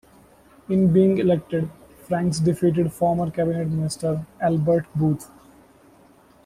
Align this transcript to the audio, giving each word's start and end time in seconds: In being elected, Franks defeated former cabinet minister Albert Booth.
In 0.67 0.91
being 0.91 1.19
elected, 1.19 1.69
Franks 2.07 2.39
defeated 2.39 2.91
former 2.91 3.29
cabinet 3.29 3.67
minister 3.67 4.25
Albert 4.41 4.87
Booth. 4.95 5.29